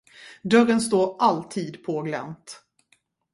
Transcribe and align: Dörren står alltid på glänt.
Dörren 0.43 0.81
står 0.81 1.15
alltid 1.21 1.83
på 1.83 2.01
glänt. 2.01 2.63